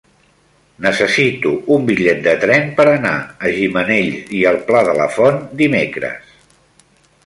[0.85, 3.13] Necessito un bitllet de tren per anar
[3.45, 6.39] a Gimenells i el Pla de la Font dimecres.